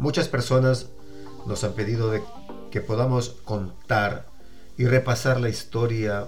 [0.00, 0.86] Muchas personas
[1.46, 2.10] nos han pedido
[2.70, 4.26] que podamos contar
[4.78, 6.26] y repasar la historia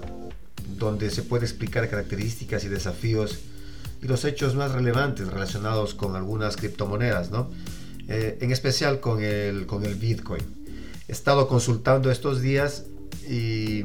[0.77, 3.39] donde se puede explicar características y desafíos
[4.03, 7.49] y los hechos más relevantes relacionados con algunas criptomonedas, ¿no?
[8.09, 10.43] Eh, en especial con el, con el Bitcoin.
[11.09, 12.85] He estado consultando estos días
[13.27, 13.85] y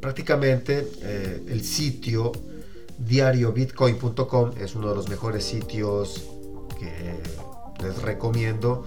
[0.00, 2.32] prácticamente eh, el sitio
[2.96, 6.22] diariobitcoin.com es uno de los mejores sitios
[6.80, 7.20] que
[7.82, 8.84] les recomiendo.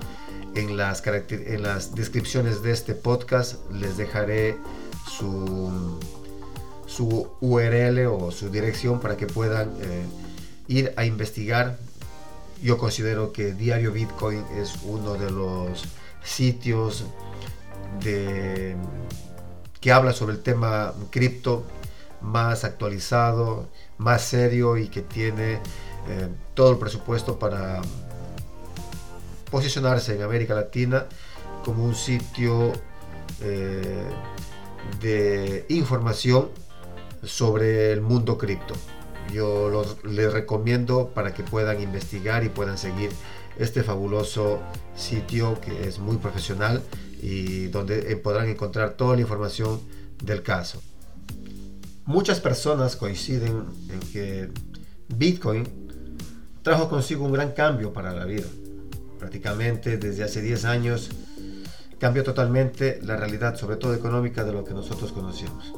[0.55, 1.04] En las,
[1.95, 4.58] descripciones de este podcast les dejaré
[5.05, 6.00] su,
[6.88, 10.05] su URL o su dirección para que puedan eh,
[10.70, 11.78] ir a investigar.
[12.64, 15.84] Yo considero que Diario Bitcoin es uno de los
[16.23, 17.03] sitios
[18.02, 18.78] de,
[19.81, 21.66] que habla sobre el tema cripto
[22.22, 23.67] más actualizado,
[23.98, 25.59] más serio y que tiene
[26.08, 27.81] eh, todo el presupuesto para
[29.55, 31.05] posicionarse en América Latina
[31.64, 32.73] como un sitio
[33.39, 34.03] eh,
[35.00, 36.50] de información
[37.23, 38.73] sobre el mundo cripto.
[39.31, 43.12] Yo les recomiendo para que puedan investigar y puedan seguir
[43.58, 44.59] este fabuloso
[44.94, 46.84] sitio que es muy profesional
[47.22, 49.80] y donde eh, podrán encontrar toda la información
[50.22, 50.81] del caso.
[52.03, 54.50] Muchas personas coinciden en que
[55.08, 55.64] Bitcoin
[56.62, 58.47] trajo consigo un gran cambio para la vida.
[59.19, 61.09] Prácticamente desde hace 10 años
[61.99, 65.73] cambió totalmente la realidad, sobre todo económica, de lo que nosotros conocíamos.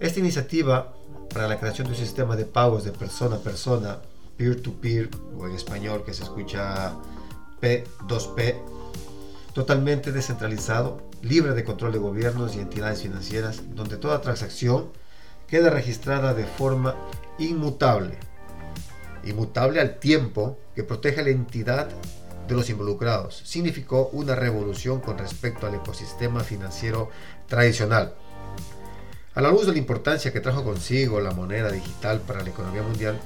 [0.00, 0.94] Esta iniciativa
[1.32, 3.98] para la creación de un sistema de pagos de persona a persona,
[4.36, 6.94] peer-to-peer, o en español que se escucha
[7.60, 8.56] P2P,
[9.54, 14.90] totalmente descentralizado, libre de control de gobiernos y entidades financieras, donde toda transacción
[15.46, 16.94] queda registrada de forma
[17.38, 18.18] inmutable,
[19.24, 21.88] inmutable al tiempo que protege la entidad
[22.46, 23.42] de los involucrados.
[23.44, 27.08] Significó una revolución con respecto al ecosistema financiero
[27.48, 28.14] tradicional.
[29.34, 32.82] A la luz de la importancia que trajo consigo la moneda digital para la economía
[32.82, 33.18] mundial,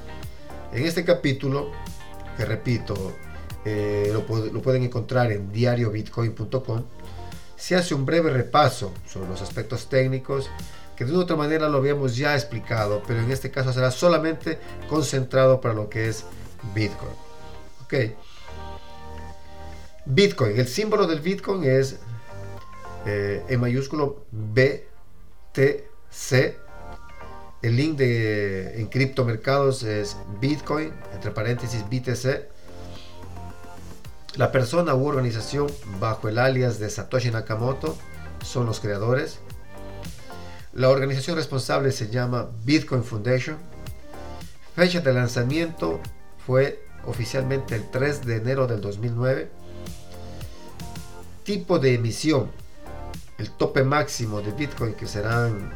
[0.73, 1.71] en este capítulo,
[2.37, 3.13] que repito,
[3.65, 4.25] eh, lo,
[4.63, 6.85] pueden encontrar en diariobitcoin.com,
[7.57, 10.49] se hace un breve repaso sobre los aspectos técnicos
[10.97, 14.59] que de otra manera lo habíamos ya explicado, pero en este caso será solamente
[14.89, 16.25] concentrado para lo que es
[16.75, 17.30] Bitcoin.
[20.07, 21.99] Bitcoin, el símbolo del Bitcoin es
[23.07, 24.85] eh, en mayúsculo BTC.
[27.63, 32.49] El link de, en criptomercados es Bitcoin, entre paréntesis BTC.
[34.37, 35.67] La persona u organización
[35.99, 37.97] bajo el alias de Satoshi Nakamoto
[38.43, 39.41] son los creadores.
[40.73, 43.59] La organización responsable se llama Bitcoin Foundation.
[44.75, 46.01] Fecha de lanzamiento
[46.47, 49.49] fue oficialmente el 3 de enero del 2009.
[51.45, 52.51] Tipo de emisión.
[53.39, 55.73] El tope máximo de Bitcoin que serán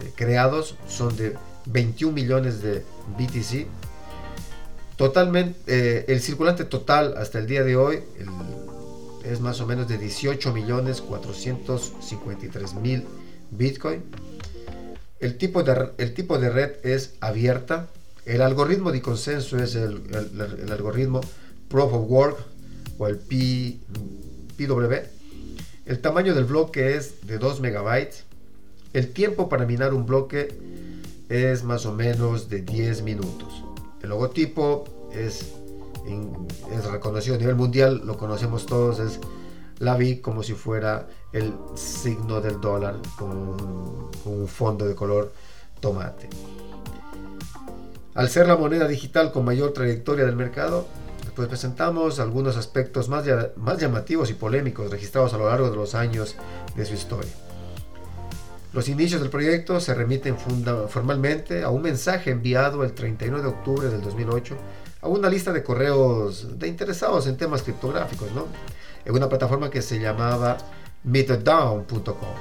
[0.00, 2.84] eh, creados son de 21 millones de
[3.18, 3.66] BTC.
[4.96, 8.00] Totalmente, eh, el circulante total hasta el día de hoy
[9.24, 13.06] es más o menos de 18 millones 453 mil
[13.50, 14.02] Bitcoin.
[15.18, 17.88] El tipo, de, el tipo de red es abierta.
[18.24, 20.02] El algoritmo de consenso es el,
[20.70, 21.20] algoritmo
[21.68, 22.38] Proof of Work
[22.98, 24.94] o el PW.
[25.86, 28.24] El tamaño del bloque es de 2 megabytes.
[28.92, 30.48] El tiempo para minar un bloque
[31.28, 33.64] es más o menos de 10 minutos.
[34.02, 35.52] El logotipo es,
[36.72, 39.20] es reconocido a nivel mundial, lo conocemos todos, es
[39.80, 45.32] la vi como si fuera el signo del dólar con un, fondo de color
[45.80, 46.28] tomate.
[48.20, 50.86] Al ser la moneda digital con mayor trayectoria del mercado,
[51.34, 53.24] pues presentamos algunos aspectos más,
[53.56, 56.36] más llamativos y polémicos registrados a lo largo de los años
[56.76, 57.30] de su historia.
[58.74, 63.88] Los inicios del proyecto se remiten formalmente a un mensaje enviado el 31 de octubre
[63.88, 64.54] del 2008
[65.00, 68.48] a una lista de correos de interesados en temas criptográficos, ¿no?
[69.02, 70.58] en una plataforma que se llamaba
[71.04, 72.34] meterdown.com,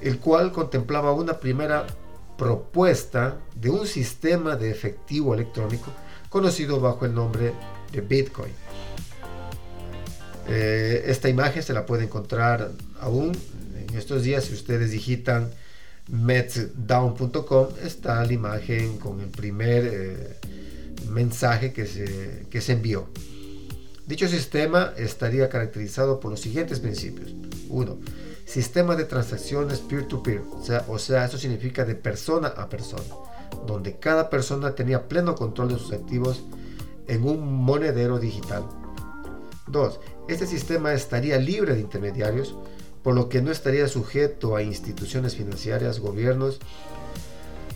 [0.00, 1.86] el cual contemplaba una primera
[2.36, 5.90] propuesta de un sistema de efectivo electrónico
[6.28, 7.52] conocido bajo el nombre
[7.92, 8.52] de Bitcoin.
[10.48, 13.32] Eh, esta imagen se la puede encontrar aún
[13.88, 15.50] en estos días si ustedes digitan
[16.08, 20.36] metdown.com está la imagen con el primer eh,
[21.08, 23.08] mensaje que se, que se envió.
[24.06, 27.34] Dicho sistema estaría caracterizado por los siguientes principios.
[27.68, 27.98] 1.
[28.46, 33.02] Sistema de transacciones peer-to-peer, o, sea, o sea, eso significa de persona a persona,
[33.66, 36.44] donde cada persona tenía pleno control de sus activos
[37.08, 38.64] en un monedero digital.
[39.66, 40.00] 2.
[40.28, 42.56] Este sistema estaría libre de intermediarios,
[43.02, 46.60] por lo que no estaría sujeto a instituciones financieras, gobiernos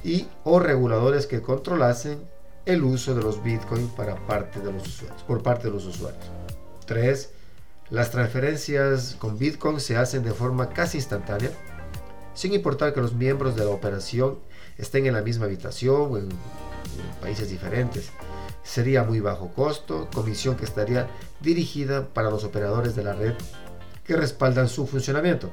[0.04, 2.20] y o reguladores que controlasen
[2.64, 6.24] el uso de los bitcoins para parte de los usuarios, por parte de los usuarios.
[6.86, 7.30] 3.
[7.90, 11.50] Las transferencias con bitcoin se hacen de forma casi instantánea,
[12.34, 14.38] sin importar que los miembros de la operación
[14.78, 16.28] estén en la misma habitación o en,
[17.20, 18.10] países diferentes.
[18.62, 21.08] Sería muy bajo costo, comisión que estaría
[21.40, 23.34] dirigida para los operadores de la red
[24.04, 25.50] que respaldan su funcionamiento.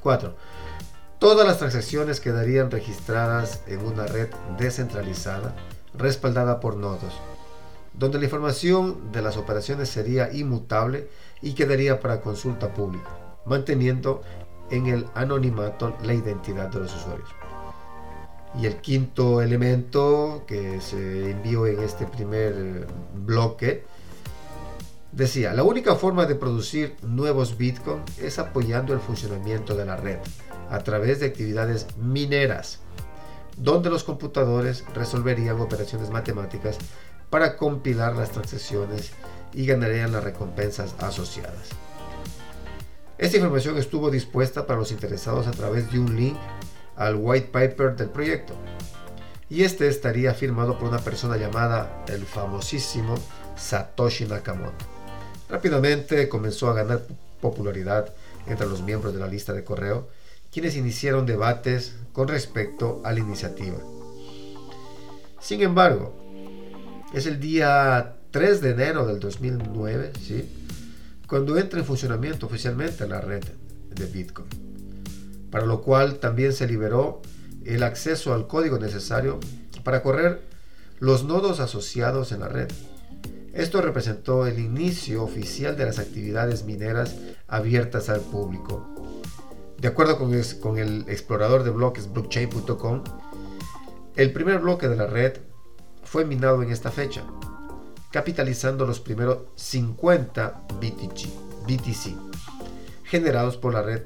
[0.00, 0.34] 4.
[1.18, 5.56] Todas las transacciones quedarían registradas en una red descentralizada
[5.94, 7.14] respaldada por nodos,
[7.94, 11.08] donde la información de las operaciones sería inmutable
[11.40, 13.10] y quedaría para consulta pública,
[13.46, 14.22] manteniendo
[14.70, 17.28] en el anonimato la identidad de los usuarios.
[18.60, 23.84] Y el quinto elemento que se envió en este primer bloque
[25.12, 30.18] decía, la única forma de producir nuevos Bitcoin es apoyando el funcionamiento de la red
[30.70, 32.80] a través de actividades mineras,
[33.56, 36.78] donde los computadores resolverían operaciones matemáticas
[37.34, 39.10] para compilar las transacciones
[39.52, 41.70] y ganarían las recompensas asociadas.
[43.18, 46.36] Esta información estuvo dispuesta para los interesados a través de un link
[46.94, 48.54] al white paper del proyecto.
[49.50, 53.16] Y este estaría firmado por una persona llamada el famosísimo
[53.56, 54.84] Satoshi Nakamoto.
[55.48, 57.02] Rápidamente comenzó a ganar
[57.40, 58.14] popularidad
[58.46, 60.06] entre los miembros de la lista de correo,
[60.52, 63.78] quienes iniciaron debates con respecto a la iniciativa.
[65.40, 66.23] Sin embargo,
[67.14, 70.50] es el día 3 de enero del 2009, ¿sí?
[71.28, 73.44] cuando entra en funcionamiento oficialmente la red
[73.94, 74.48] de Bitcoin,
[75.50, 77.22] para lo cual también se liberó
[77.64, 79.38] el acceso al código necesario
[79.84, 80.42] para correr
[80.98, 82.68] los nodos asociados en la red.
[83.52, 87.14] Esto representó el inicio oficial de las actividades mineras
[87.46, 88.88] abiertas al público.
[89.78, 93.04] De acuerdo con, con el explorador de bloques blockchain.com,
[94.16, 95.38] el primer bloque de la red
[96.04, 97.24] fue minado en esta fecha,
[98.10, 102.14] capitalizando los primeros 50 BTC,
[103.04, 104.02] generados por la red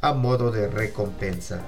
[0.00, 1.62] a modo de recompensa.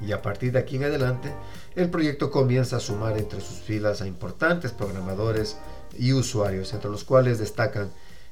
[0.00, 1.32] Y a partir de aquí en adelante,
[1.76, 5.56] el proyecto comienza a sumar entre sus filas a importantes programadores
[5.96, 7.90] y usuarios, entre los cuales destacan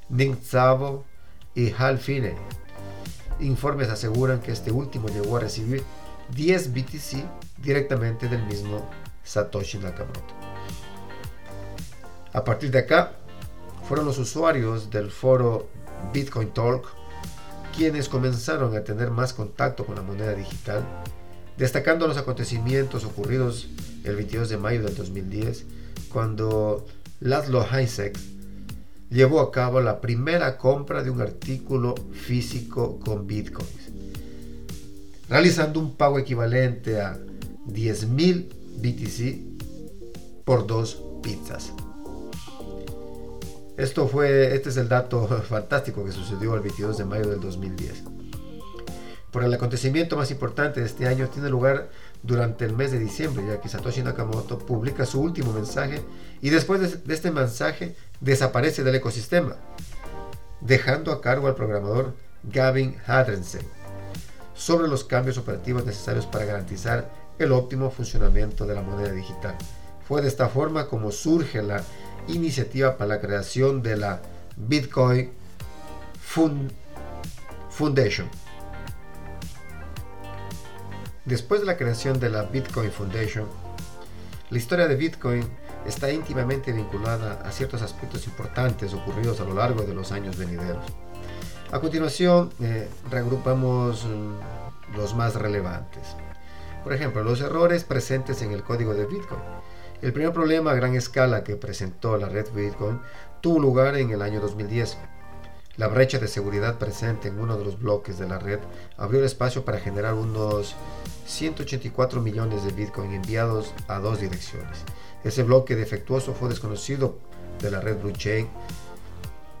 [0.09, 1.05] Nick Szabo
[1.55, 2.35] y Hal Finney.
[3.39, 5.83] Informes aseguran que este último llegó a recibir
[6.35, 7.23] 10 BTC
[7.57, 8.87] directamente del mismo
[9.23, 10.33] Satoshi Nakamoto.
[12.33, 13.13] A partir de acá,
[13.87, 15.67] fueron los usuarios del foro
[16.13, 17.01] Bitcoin Talk
[17.75, 20.83] quienes comenzaron a tener más contacto con la moneda digital,
[21.57, 23.69] destacando los acontecimientos ocurridos
[24.03, 25.65] el 22 de mayo del 2010,
[26.11, 26.85] cuando
[27.19, 28.17] Laszlo Heinzek
[29.09, 33.91] llevó a cabo la primera compra de un artículo físico con bitcoins,
[35.29, 37.17] realizando un pago equivalente a
[37.67, 41.73] 10.000 BTC por dos pizzas.
[43.77, 48.03] Esto fue, este es el dato fantástico que sucedió el 22 de mayo del 2010.
[49.31, 51.89] Por el acontecimiento más importante de este año tiene lugar
[52.21, 56.01] durante el mes de diciembre, ya que Satoshi Nakamoto publica su último mensaje
[56.41, 59.55] y después de, este mensaje desaparece del ecosistema,
[60.59, 63.65] dejando a cargo al programador Gavin Hadrensen
[64.53, 67.09] sobre los cambios operativos necesarios para garantizar
[67.43, 69.55] el óptimo funcionamiento de la moneda digital.
[70.07, 71.83] Fue de esta forma como surge la
[72.27, 74.21] iniciativa para la creación de la
[74.55, 75.31] Bitcoin
[77.69, 78.29] Foundation.
[81.25, 83.45] Después de la creación de la Bitcoin Foundation,
[84.49, 85.47] la historia de Bitcoin
[85.85, 90.85] está íntimamente vinculada a ciertos aspectos importantes ocurridos a lo largo de los años venideros.
[91.71, 96.15] A continuación, eh, reagrupamos mm, los más relevantes.
[96.83, 99.41] Por ejemplo, los errores presentes en el código de Bitcoin.
[100.01, 102.99] El primer problema a gran escala que presentó la red Bitcoin
[103.39, 104.97] tuvo lugar en el año 2010.
[105.77, 108.59] La brecha de seguridad presente en uno de los bloques de la red
[108.97, 110.75] abrió el espacio para generar unos
[111.27, 114.79] 184 millones de Bitcoin enviados a dos direcciones.
[115.23, 117.19] Ese bloque defectuoso fue desconocido
[117.61, 118.49] de la red blockchain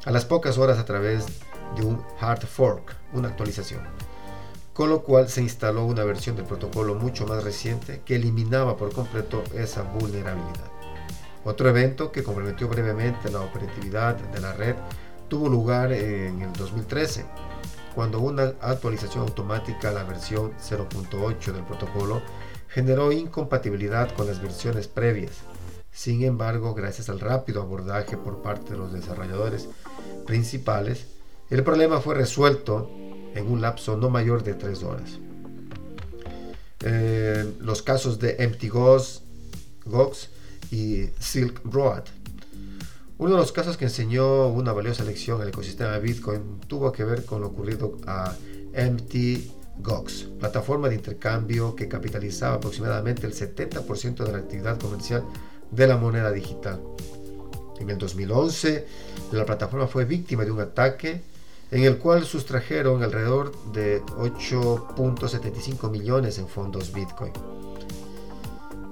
[0.05, 1.27] a las pocas horas a través
[1.77, 3.81] de un hard fork, una actualización
[4.73, 8.93] con lo cual se instaló una versión del protocolo mucho más reciente que eliminaba por
[8.93, 10.71] completo esa vulnerabilidad.
[11.43, 14.75] Otro evento que comprometió brevemente la operatividad de la red
[15.27, 17.25] tuvo lugar en el 2013,
[17.95, 22.21] cuando una actualización automática a la versión 0.8 del protocolo
[22.67, 25.41] generó incompatibilidad con las versiones previas,
[25.91, 29.67] Sin embargo, gracias al rápido abordaje por parte de los desarrolladores
[30.25, 31.07] principales,
[31.49, 32.89] el problema fue resuelto
[33.35, 35.19] en un lapso no mayor de tres horas.
[36.83, 39.21] Eh, los casos de Empty Gox
[40.71, 42.03] y Silk Road.
[43.17, 47.03] Uno de los casos que enseñó una valiosa lección al ecosistema de Bitcoin tuvo que
[47.03, 48.33] ver con lo ocurrido a
[48.73, 55.23] Empty Gox, plataforma de intercambio que capitalizaba aproximadamente el 70% de la actividad comercial
[55.69, 56.81] de la moneda digital.
[57.79, 58.87] En el 2011,
[59.31, 61.21] la plataforma fue víctima de un ataque
[61.71, 67.31] en el cual sustrajeron alrededor de 8.75 millones en fondos Bitcoin,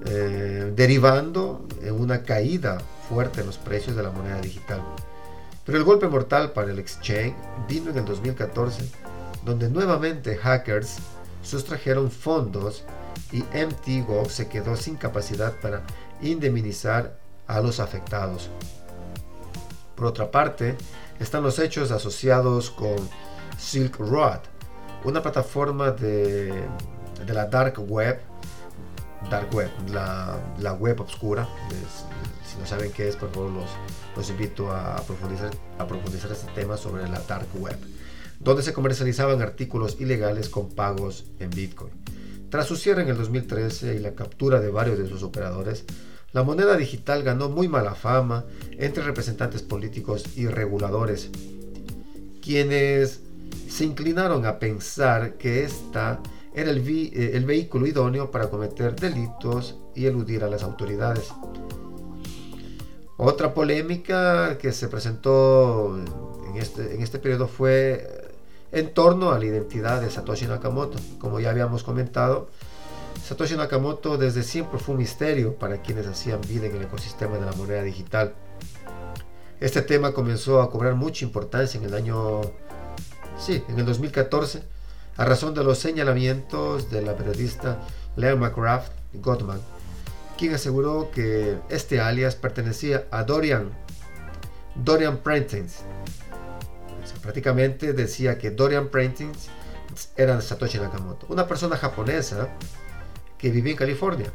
[0.05, 2.77] eh, derivando en una caída
[3.09, 4.81] fuerte en los precios de la moneda digital.
[5.65, 7.35] Pero el golpe mortal para el exchange
[7.67, 8.89] vino en el 2014,
[9.43, 10.97] donde nuevamente hackers
[11.43, 12.85] sustrajeron fondos
[13.31, 15.83] y MTGO se quedó sin capacidad para
[16.21, 18.49] indemnizar a los afectados.
[19.95, 20.77] Por otra parte,
[21.19, 22.95] están los hechos asociados con
[23.57, 24.39] Silk Road,
[25.03, 26.63] una plataforma de,
[27.27, 28.19] la dark web,
[29.29, 31.47] dark web, la, web oscura.
[32.45, 33.69] si no saben qué es, por favor los,
[34.15, 37.77] los invito a profundizar, a profundizar este tema sobre la dark web,
[38.39, 41.91] donde se comercializaban artículos ilegales con pagos en Bitcoin.
[42.49, 45.85] Tras su cierre en el 2013 y la captura de varios de sus operadores,
[46.31, 48.45] la moneda digital ganó muy mala fama
[48.77, 51.29] entre representantes políticos y reguladores,
[52.41, 53.21] quienes
[53.67, 56.19] se inclinaron a pensar que esta
[56.53, 61.29] era el, eh, el vehículo idóneo para cometer delitos y eludir a las autoridades.
[63.17, 65.97] Otra polémica que se presentó
[66.47, 68.29] en este, en este periodo fue
[68.71, 70.97] en torno a la identidad de Satoshi Nakamoto.
[71.19, 72.49] Como ya habíamos comentado,
[73.23, 77.45] Satoshi Nakamoto desde siempre fue un misterio para quienes hacían vida en el ecosistema de
[77.45, 78.33] la moneda digital.
[79.59, 82.41] Este tema comenzó a cobrar mucha importancia en el año,
[83.37, 84.63] sí, en el 2014,
[85.17, 87.79] a razón de los señalamientos de la periodista
[88.15, 89.59] Leo McCraft Gottman,
[90.37, 93.69] quien aseguró que este alias pertenecía a Dorian,
[94.75, 95.83] Dorian Prentice.
[97.21, 99.49] prácticamente decía que Dorian Prentice
[100.15, 102.47] era Satoshi Nakamoto, una persona japonesa
[103.39, 104.31] que vivía en California,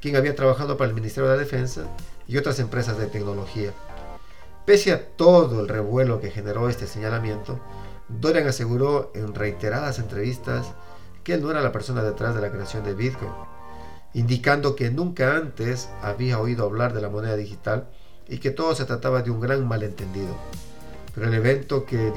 [0.00, 1.82] quien había trabajado para el Ministerio de la Defensa
[2.26, 3.72] y otras empresas de tecnología.
[4.66, 7.60] Pese a todo el revuelo que generó este señalamiento,
[8.08, 10.66] Dorian aseguró en reiteradas entrevistas
[11.22, 13.30] que él no era la persona detrás de la creación de Bitcoin,
[14.14, 17.88] indicando que nunca antes había oído hablar de la moneda digital
[18.28, 20.34] y que todo se trataba de un gran malentendido.
[21.14, 22.12] Pero el evento que,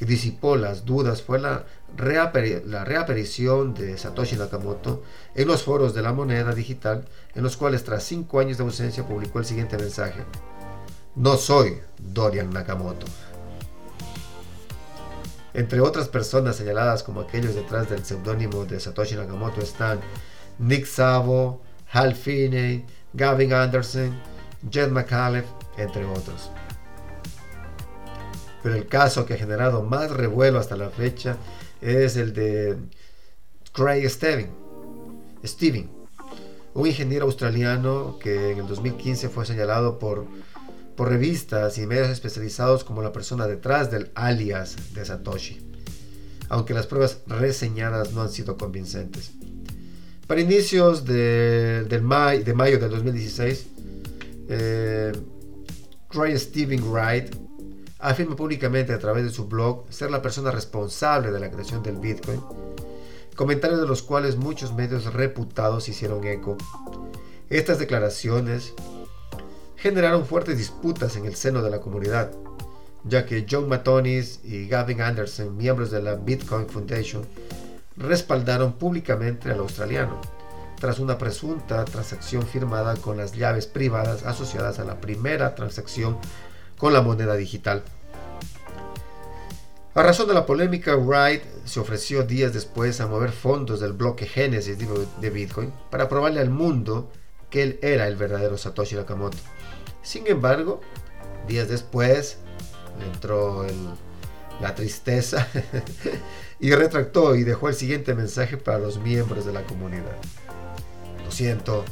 [0.00, 1.64] disipó las dudas fue la
[1.96, 5.02] la reaparición de Satoshi Nakamoto
[5.34, 9.06] en los foros de la moneda digital, en los cuales tras cinco años de ausencia
[9.06, 10.22] publicó el siguiente mensaje.
[11.14, 13.06] No soy Dorian Nakamoto.
[15.54, 20.00] Entre otras personas señaladas como aquellos detrás del seudónimo de Satoshi Nakamoto están
[20.58, 21.62] Nick Szabo,
[21.92, 22.84] Hal Finney,
[23.14, 24.20] Gavin Anderson,
[24.70, 25.48] Jed McAuliffe,
[25.78, 26.50] entre otros.
[28.62, 31.36] Pero el caso que ha generado más revuelo hasta la fecha
[31.86, 32.76] es el de
[33.72, 34.50] Craig Steven,
[36.74, 40.26] un ingeniero australiano que en el 2015 fue señalado por,
[40.96, 45.60] por revistas y medios especializados como la persona detrás del alias de Satoshi,
[46.48, 49.30] aunque las pruebas reseñadas no han sido convincentes.
[50.26, 52.00] Para inicios de, del
[52.44, 53.66] de mayo del 2016,
[54.48, 55.12] eh,
[56.08, 57.45] Craig Steven Wright
[57.98, 61.96] afirma públicamente a través de su blog ser la persona responsable de la creación del
[61.96, 62.40] Bitcoin,
[63.34, 66.56] comentarios de los cuales muchos medios reputados hicieron eco.
[67.48, 68.74] Estas declaraciones
[69.76, 72.32] generaron fuertes disputas en el seno de la comunidad,
[73.04, 77.24] ya que John Matonis y Gavin Anderson, miembros de la Bitcoin Foundation,
[77.96, 80.20] respaldaron públicamente al australiano,
[80.78, 86.18] tras una presunta transacción firmada con las llaves privadas asociadas a la primera transacción
[86.78, 87.82] con la moneda digital.
[89.94, 94.26] A razón de la polémica, Wright se ofreció días después a mover fondos del bloque
[94.26, 97.10] Genesis de Bitcoin para probarle al mundo
[97.48, 99.38] que él era el verdadero Satoshi Nakamoto.
[100.02, 100.82] Sin embargo,
[101.48, 102.38] días después
[103.10, 103.64] entró
[104.60, 105.48] la tristeza
[106.60, 110.16] y retractó y dejó el siguiente mensaje para los miembros de la comunidad.
[111.24, 111.84] Lo siento,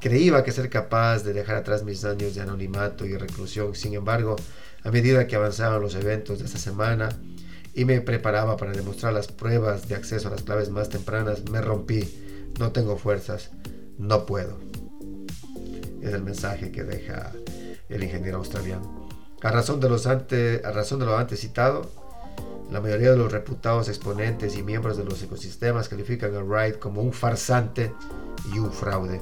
[0.00, 3.74] creía que ser capaz de dejar atrás mis años de anonimato y reclusión.
[3.74, 4.36] Sin embargo,
[4.82, 7.08] a medida que avanzaban los eventos de esta semana,
[7.76, 11.60] y me preparaba para demostrar las pruebas de acceso a las claves más tempranas, me
[11.60, 12.52] rompí.
[12.58, 13.50] No tengo fuerzas.
[13.98, 14.58] No puedo.
[16.00, 17.32] es el mensaje que deja
[17.90, 19.08] el ingeniero australiano.
[19.42, 21.90] A razón de, los ante, a razón de lo antes citado,
[22.70, 27.02] la mayoría de los reputados exponentes y miembros de los ecosistemas califican a Wright como
[27.02, 27.92] un farsante
[28.54, 29.20] y un fraude.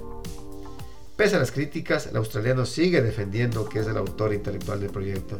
[1.16, 5.38] Pese a las críticas, el australiano sigue defendiendo que es el autor intelectual del proyecto,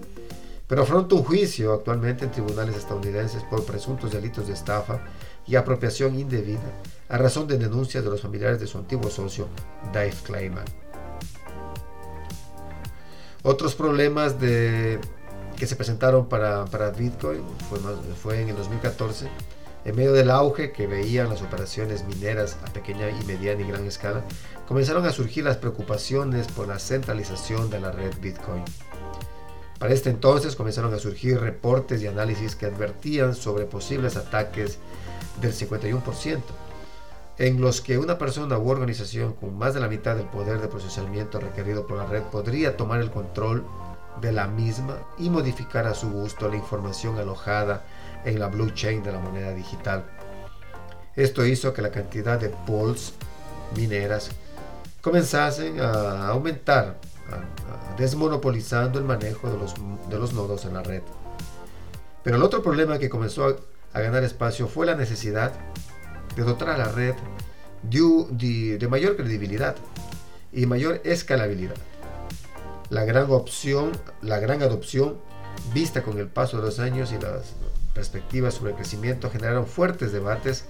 [0.69, 5.01] pero afronta un juicio actualmente en tribunales estadounidenses por presuntos delitos de estafa
[5.49, 6.63] y apropiación indebida
[7.09, 9.49] a razón de denuncias de los familiares de su antiguo socio,
[9.93, 10.65] Dave Kleiman.
[13.43, 15.01] Otros problemas de,
[15.57, 16.65] que se presentaron para,
[16.97, 17.79] Bitcoin fue,
[18.23, 19.29] fue en el 2014,
[19.85, 23.85] en medio del auge que veían las operaciones mineras a pequeña y mediana y gran
[23.87, 24.23] escala,
[24.67, 28.65] comenzaron a surgir las preocupaciones por la centralización de la red Bitcoin.
[29.79, 34.79] Para este entonces comenzaron a surgir reportes y análisis que advertían sobre posibles ataques
[35.43, 36.41] del 51%,
[37.37, 40.69] en los que una persona u organización con más de la mitad del poder de
[40.69, 43.65] procesamiento requerido por la red podría tomar el control
[44.23, 47.83] de la misma y modificar a su gusto la información alojada
[48.25, 50.05] en la blockchain de la moneda digital.
[51.17, 53.15] Esto hizo que la cantidad de pools
[53.77, 54.31] mineras
[55.01, 56.99] comenzasen a aumentar,
[57.97, 59.75] desmonopolizando el manejo de los,
[60.09, 61.03] de los nodos en la red.
[62.23, 63.57] Pero el otro problema que comenzó
[63.93, 65.53] a ganar espacio fue la necesidad
[66.35, 67.15] de dotar a la red
[67.91, 69.77] de, mayor credibilidad
[70.53, 71.77] y mayor escalabilidad.
[72.91, 75.19] La gran opción, la gran adopción
[75.73, 77.55] vista con el paso de los años y las
[77.95, 80.67] perspectivas sobre crecimiento generaron fuertes debates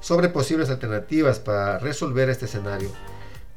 [0.00, 2.90] sobre posibles alternativas para resolver este escenario,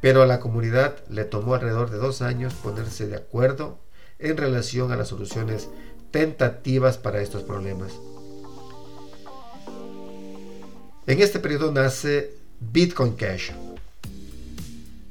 [0.01, 3.79] pero a la comunidad le tomó alrededor de dos años ponerse de acuerdo
[4.17, 5.69] en relación a las soluciones
[6.11, 7.91] tentativas para estos problemas.
[11.05, 13.51] En este periodo nace Bitcoin Cash.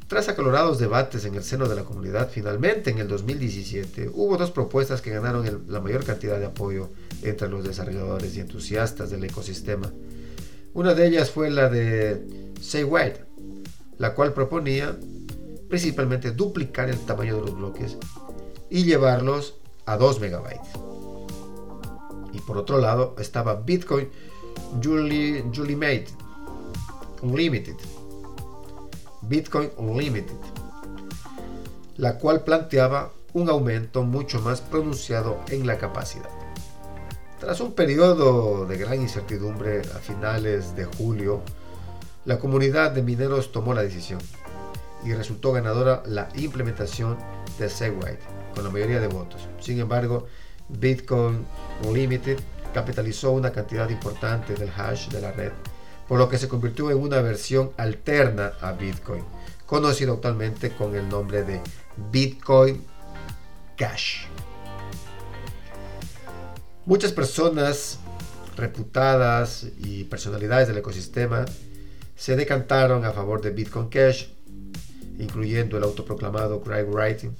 [0.09, 4.53] Tras acalorados debates en el seno de la comunidad, finalmente en el 2017 hubo dos
[4.53, 6.91] propuestas que ganaron la mayor cantidad de apoyo
[7.23, 9.93] entre los desarrolladores y entusiastas del ecosistema.
[10.75, 13.25] Una de ellas fue la de Say White,
[13.99, 14.97] la cual proponía
[15.69, 17.97] principalmente duplicar el tamaño de los bloques
[18.71, 20.69] y llevarlos a 2 megabytes.
[22.33, 24.09] Y por otro lado estaba Bitcoin
[24.81, 26.05] Julie, Julie
[27.23, 27.77] Unlimited,
[29.29, 30.37] Bitcoin Unlimited,
[31.97, 36.31] la cual planteaba un aumento mucho más pronunciado en la capacidad.
[37.41, 41.43] Tras un periodo de gran incertidumbre a finales de julio,
[42.25, 44.21] la comunidad de mineros tomó la decisión
[45.05, 47.19] y resultó ganadora la implementación
[47.59, 48.19] de SegWide
[48.55, 49.49] con la mayoría de votos.
[49.61, 50.27] Sin embargo,
[50.69, 51.45] Bitcoin
[51.85, 52.39] Unlimited
[52.73, 55.53] capitalizó una cantidad importante del hash de la red,
[56.09, 59.25] por lo que se convirtió en una versión alterna a Bitcoin,
[59.67, 61.61] conocido actualmente con el nombre de
[62.11, 62.85] Bitcoin
[63.77, 64.27] Cash.
[66.85, 67.99] Muchas personas
[68.57, 71.45] reputadas y personalidades del ecosistema
[72.15, 74.29] se decantaron a favor de Bitcoin Cash,
[75.19, 77.37] incluyendo el autoproclamado Craig Writing,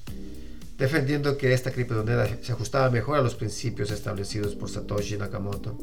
[0.77, 5.79] defendiendo que esta criptomoneda se ajustaba mejor a los principios establecidos por Satoshi Nakamoto,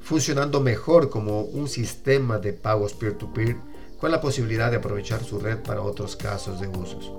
[0.00, 3.56] funcionando mejor como un sistema de pagos peer-to-peer
[3.98, 7.10] con la posibilidad de aprovechar su red para otros casos de usos.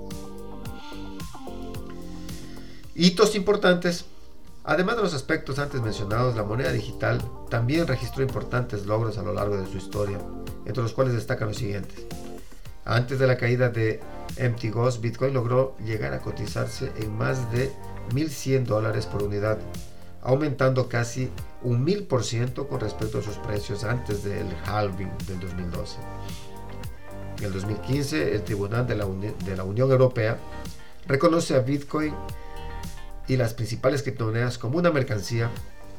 [2.94, 4.04] Hitos importantes.
[4.64, 9.32] Además de los aspectos antes mencionados, la moneda digital también registró importantes logros a lo
[9.32, 10.18] largo de su historia,
[10.64, 12.04] entre los cuales destacan los siguientes.
[12.86, 13.98] Antes de la caída de
[14.36, 17.72] Empty Ghost, Bitcoin logró llegar a cotizarse en más de
[18.12, 19.58] 1.100 dólares por unidad,
[20.22, 21.28] aumentando casi
[21.62, 25.96] un 1000% con respecto a sus precios antes del halving del 2012.
[27.38, 30.38] En el 2015, el Tribunal de la, Unión Europea
[31.08, 32.14] reconoce a Bitcoin
[33.26, 35.50] y las principales criptomonedas como una mercancía,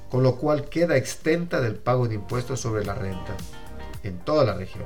[0.09, 3.35] con lo cual queda extenta del pago de impuestos sobre la renta
[4.03, 4.85] en toda la región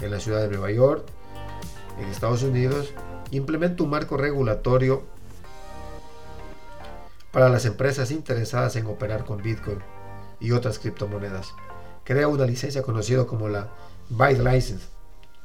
[0.00, 1.04] en la ciudad de Nueva York,
[2.00, 2.92] en Estados Unidos,
[3.30, 5.02] implementa un marco regulatorio
[7.32, 9.78] para las empresas interesadas en operar con Bitcoin
[10.40, 11.52] y otras criptomonedas.
[12.04, 13.70] Crea una licencia conocida como la
[14.08, 14.86] Byte License.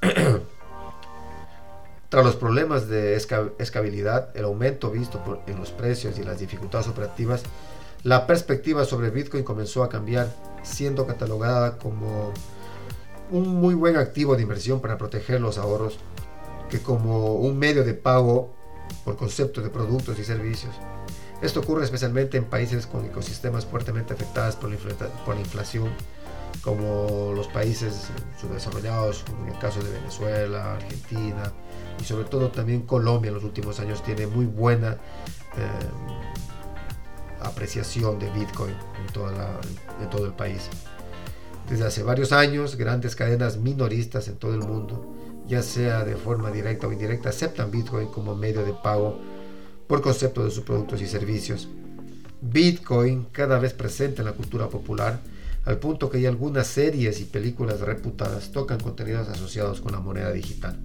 [2.10, 7.44] Tras los problemas de escalabilidad, el aumento visto en los precios y las dificultades operativas,
[8.04, 10.34] la perspectiva sobre Bitcoin comenzó a cambiar,
[10.64, 12.34] siendo catalogada como
[13.32, 16.00] un muy buen activo de inversión para proteger los ahorros
[16.70, 18.54] que como un medio de pago
[19.04, 20.76] por concepto de productos y servicios.
[21.42, 25.90] Esto ocurre especialmente en países con ecosistemas fuertemente afectados por la, la inflación,
[26.64, 31.54] como los países subdesarrollados, como en el caso de Venezuela, Argentina,
[32.00, 34.98] y sobre todo también Colombia en los últimos años tiene muy buena
[35.56, 35.90] eh,
[37.42, 39.60] apreciación de Bitcoin en, toda
[40.02, 40.70] en todo el país.
[41.70, 45.16] Desde hace varios años, grandes cadenas minoristas en todo el mundo,
[45.48, 49.20] ya sea de forma directa o indirecta, aceptan Bitcoin como medio de pago
[49.88, 51.68] por concepto de sus productos y servicios.
[52.42, 55.20] Bitcoin cada vez presente en la cultura popular,
[55.66, 60.32] al punto que hay algunas series y películas reputadas tocan contenidos asociados con la moneda
[60.32, 60.80] digital.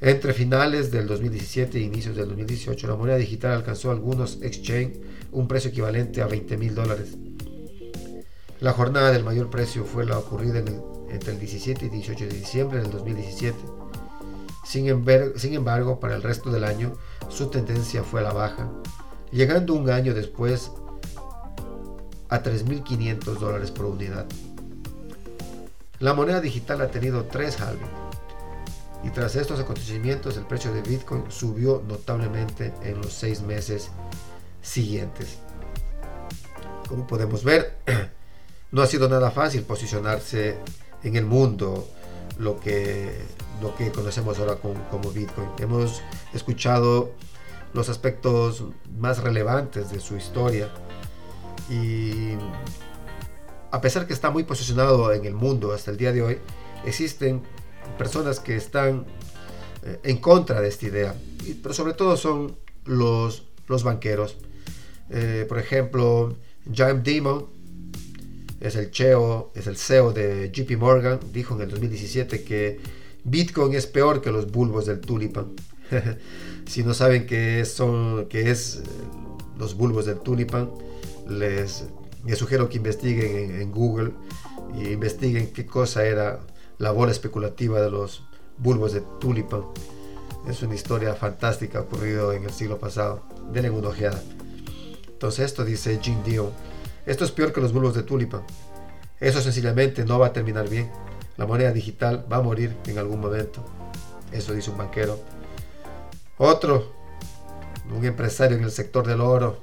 [0.00, 4.94] Entre finales del 2017 e inicios del 2018, la moneda digital alcanzó algunos exchange
[5.30, 7.16] un precio equivalente a 20 mil dólares.
[8.60, 12.80] La jornada del mayor precio fue la ocurrida entre el 17 y 18 de diciembre
[12.80, 13.56] del 2017.
[14.64, 15.04] Sin,
[15.36, 16.92] sin embargo, para el resto del año,
[17.28, 18.68] su tendencia fue a la baja,
[19.30, 20.72] llegando un año después
[22.28, 24.26] a 3.500 dólares por unidad.
[26.00, 27.86] La moneda digital ha tenido tres halving
[29.04, 33.90] y tras estos acontecimientos el precio de Bitcoin subió notablemente en los seis meses
[34.62, 35.38] siguientes.
[36.88, 37.78] Como podemos ver,
[38.70, 40.56] no ha sido nada fácil posicionarse
[41.02, 41.88] en el mundo
[42.38, 43.12] lo que,
[43.62, 45.48] lo que conocemos ahora como Bitcoin.
[45.58, 46.02] Hemos
[46.34, 47.12] escuchado
[47.72, 48.64] los aspectos
[48.98, 50.70] más relevantes de su historia
[51.70, 52.34] y
[53.70, 56.38] a pesar que está muy posicionado en el mundo hasta el día de hoy,
[56.84, 57.42] existen
[57.98, 59.06] personas que están
[59.84, 61.14] eh, en contra de esta idea,
[61.62, 64.36] pero sobre todo son los, los banqueros.
[65.10, 66.36] Eh, por ejemplo,
[66.72, 67.57] James Dimon
[68.60, 72.80] es el CEO, es el CEO de JP Morgan, dijo en el 2017 que
[73.24, 75.52] Bitcoin es peor que los bulbos del tulipan.
[76.66, 78.82] si no saben qué son, qué es eh,
[79.58, 80.70] los bulbos del tulipan,
[81.28, 81.84] les,
[82.34, 84.12] sugiero que investiguen en, Google
[84.76, 86.40] y investiguen qué cosa era
[86.78, 88.24] la bola especulativa de los
[88.58, 89.64] bulbos de tulipan.
[90.48, 93.22] Es una historia fantástica ocurrido en el siglo pasado.
[93.52, 94.22] Denle una ojeada.
[95.08, 96.50] Entonces esto dice Jim Dion.
[97.08, 98.42] Esto es peor que los bulbos de tulipan.
[99.18, 100.90] Eso sencillamente no va a terminar bien.
[101.38, 103.64] La moneda digital va a morir en algún momento.
[104.30, 105.18] Eso dice un banquero.
[106.36, 106.92] Otro,
[107.96, 109.58] un empresario en el sector del oro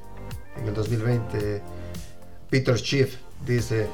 [0.58, 1.62] en el 2020,
[2.50, 3.90] Peter Schiff, dice,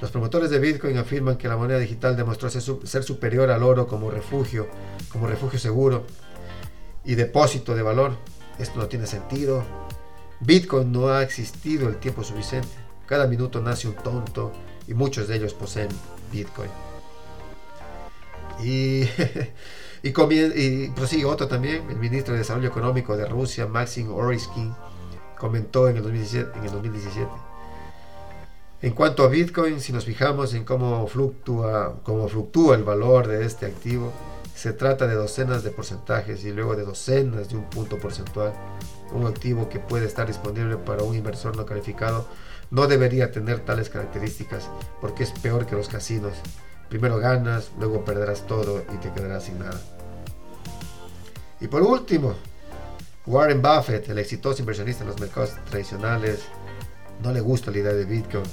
[0.00, 4.12] los promotores de Bitcoin afirman que la moneda digital demostró ser superior al oro como
[4.12, 4.68] refugio,
[5.10, 6.04] como refugio seguro
[7.04, 8.16] y depósito de valor.
[8.60, 9.64] Esto no tiene sentido.
[10.40, 12.68] Bitcoin no ha existido el tiempo suficiente.
[13.06, 14.52] Cada minuto nace un tonto
[14.86, 15.88] y muchos de ellos poseen
[16.32, 16.70] Bitcoin.
[20.08, 24.72] Y, prosigue otro también, el ministro de Desarrollo Económico de Rusia, Maxim Oriskin,
[25.36, 27.28] comentó en el 2017, en el 2017
[28.82, 33.44] en cuanto a Bitcoin, si nos fijamos en cómo fluctúa, cómo fluctúa el valor de
[33.46, 34.12] este activo,
[34.54, 38.52] se trata de docenas de porcentajes y luego de docenas de un punto porcentual.
[39.12, 42.26] Un activo que puede estar disponible para un inversor no calificado
[42.70, 44.68] no debería tener tales características
[45.00, 46.34] porque es peor que los casinos.
[46.88, 49.80] Primero ganas, luego perderás todo y te quedarás sin nada.
[51.60, 52.34] Y por último,
[53.26, 56.44] Warren Buffett, el exitoso inversionista en los mercados tradicionales,
[57.22, 58.44] no le gusta la idea de Bitcoin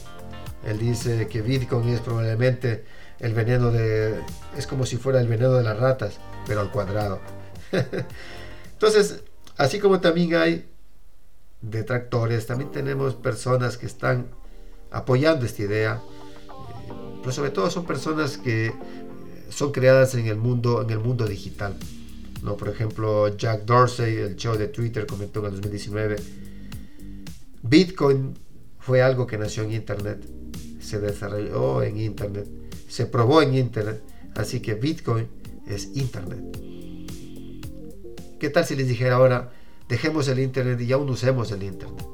[0.66, 2.86] él dice que Bitcoin es probablemente
[3.20, 4.22] el veneno de...
[4.58, 7.20] es como si fuera el veneno de las ratas, pero al cuadrado.
[8.74, 9.24] Entonces,
[9.58, 10.66] así como también hay
[11.62, 14.28] detractores, también tenemos personas que están
[14.92, 18.74] apoyando esta idea, eh, pero sobre todo son personas que
[19.50, 21.76] son creadas en el mundo, en el mundo digital.
[22.42, 22.58] ¿no?
[22.58, 26.16] Por ejemplo, Jack Dorsey, el CEO de Twitter, comentó en el 2019,
[27.62, 28.34] Bitcoin
[28.80, 30.26] fue algo que nació en Internet
[30.84, 32.48] se desarrolló en Internet,
[32.88, 34.02] se probó en Internet,
[34.36, 35.28] así que Bitcoin
[35.66, 36.60] es Internet.
[38.44, 39.54] ¿Qué tal si les dijera ahora,
[39.88, 42.06] dejemos el Internet y aún usemos el Internet?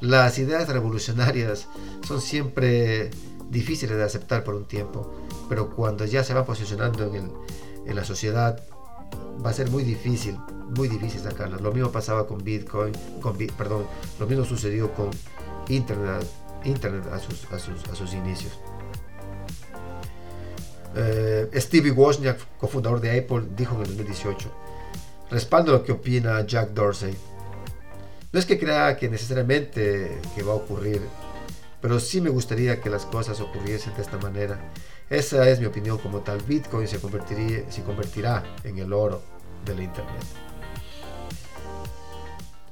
[0.00, 1.66] Las ideas revolucionarias
[2.06, 3.10] son siempre
[3.50, 5.12] difíciles de aceptar por un tiempo,
[5.48, 7.28] pero cuando ya se va posicionando en,
[7.86, 8.62] en la sociedad,
[9.44, 10.38] va a ser muy difícil,
[10.76, 11.60] muy difícil sacarlas.
[11.60, 13.84] Lo mismo pasaba con Bitcoin, con, perdón,
[14.20, 15.10] lo mismo sucedió con
[15.68, 16.24] Internet
[16.62, 17.58] Internet a sus, a
[17.96, 18.60] sus, inicios.
[20.94, 24.52] Eh, Stevie Wozniak, cofundador de Apple, dijo en el 2018,
[25.30, 27.14] respaldo lo que opina Jack Dorsey.
[28.32, 31.00] No es que crea que necesariamente que va a ocurrir,
[31.80, 34.72] pero sí me gustaría que las cosas ocurriesen de esta manera.
[35.08, 36.40] Esa es mi opinión como tal.
[36.42, 39.22] Bitcoin se, convertiría, se convertirá en el oro
[39.64, 40.24] del Internet.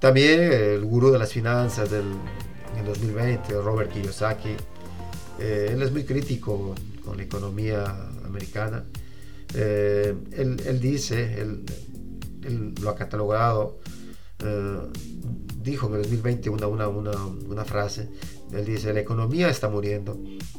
[0.00, 2.06] También el gurú de las finanzas del
[2.78, 4.56] en 2020, Robert Kiyosaki.
[5.38, 7.84] Eh, él es muy crítico con la economía
[8.24, 8.84] americana,
[9.54, 11.62] Eh, él, dice, él,
[12.80, 13.78] lo ha catalogado,
[14.40, 14.78] eh,
[15.62, 18.08] dijo en el 2020 una, una, una, frase,
[18.52, 20.18] él dice, la economía está muriendo,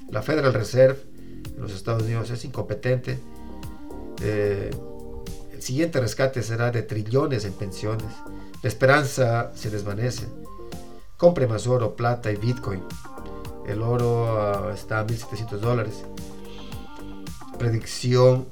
[0.09, 0.99] la Federal Reserve
[1.45, 3.19] en los Estados Unidos es incompetente,
[4.21, 8.07] el siguiente rescate será de trillones en pensiones,
[8.61, 10.27] la esperanza se desvanece,
[11.17, 12.81] compre más oro, plata y bitcoin,
[13.67, 16.03] el oro ah, está a 1.700 dólares.
[17.57, 18.47] Predicción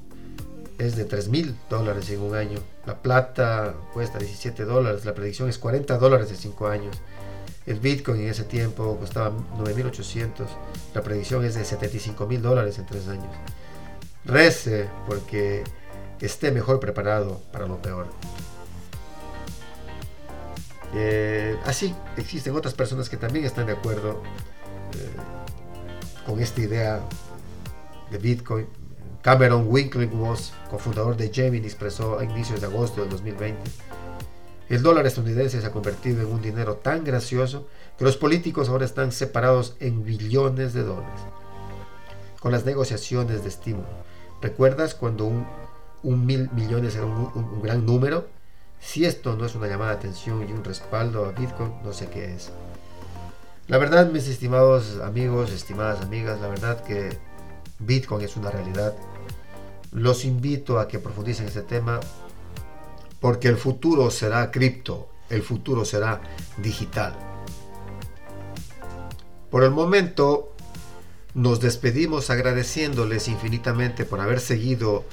[0.82, 2.60] es de 3.000 dólares en un año.
[2.86, 5.06] La plata cuesta 17 dólares.
[5.06, 6.98] La predicción es 40 dólares en 5 años.
[7.68, 10.48] El Bitcoin en ese tiempo costaba 9.800.
[10.96, 13.36] La predicción es de 75.000 dólares en 3 años.
[14.26, 15.64] Rece porque
[16.20, 18.08] esté mejor preparado para lo peor.
[20.96, 24.22] Eh, así, existen otras personas que también están de acuerdo
[26.26, 27.02] con esta idea
[28.10, 28.81] de Bitcoin.
[29.22, 33.60] Cameron Winklevoss, cofundador de Gemini, expresó a inicios de agosto del 2020.
[34.70, 38.86] El dólar estadounidense se ha convertido en un dinero tan gracioso que los políticos ahora
[38.86, 41.22] están separados en billones de dólares.
[42.40, 43.88] Con las negociaciones de estímulo.
[44.42, 48.28] ¿Recuerdas cuando un, mil millones era un, un gran número?
[48.80, 52.08] Si esto no es una llamada de atención y un respaldo a Bitcoin, no sé
[52.08, 52.52] qué es.
[53.68, 57.20] La verdad, mis estimados amigos, estimadas amigas, la verdad que
[57.80, 58.96] Bitcoin es una realidad.
[59.92, 62.00] Los invito a que profundicen este tema
[63.20, 66.22] porque el futuro será cripto, el futuro será
[66.58, 67.16] digital.
[69.50, 70.54] Por el momento,
[71.34, 75.04] nos despedimos agradeciéndoles infinitamente por haber seguido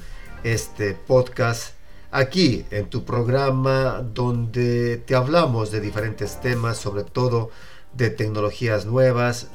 [0.45, 1.75] este podcast
[2.11, 7.51] aquí en tu programa donde te hablamos de diferentes temas, sobre todo
[7.95, 9.49] de tecnologías nuevas,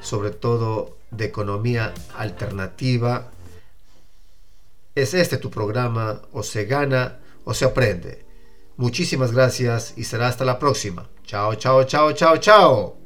[0.00, 3.30] sobre todo de economía alternativa.
[4.96, 8.24] Es este tu programa, o se gana o se aprende.
[8.78, 11.10] Muchísimas gracias y será hasta la próxima.
[11.22, 13.05] Chao, chao, chao, chao, chao.